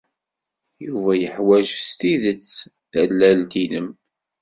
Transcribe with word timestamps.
Yuba 0.85 1.11
yeḥwaj 1.21 1.67
s 1.85 1.89
tidet 1.99 2.49
tallalt-nnem. 2.91 3.89